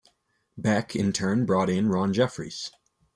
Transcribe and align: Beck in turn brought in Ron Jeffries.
Beck 0.57 0.95
in 0.95 1.13
turn 1.13 1.45
brought 1.45 1.69
in 1.69 1.87
Ron 1.87 2.11
Jeffries. 2.11 2.71